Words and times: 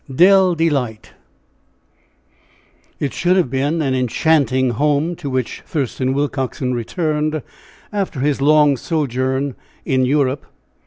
DELL 0.11 0.55
DELIGHT 0.55 1.11
It 2.99 3.13
should 3.13 3.37
have 3.37 3.51
been 3.51 3.83
an 3.83 3.93
enchanting 3.93 4.71
home 4.71 5.15
to 5.17 5.29
which 5.29 5.61
Thurston 5.67 6.15
Willcoxen 6.15 6.73
returned 6.73 7.43
after 7.93 8.19
his 8.19 8.41
long 8.41 8.77
sojourn 8.77 9.53
in 9.85 10.03
Europe. 10.03 10.47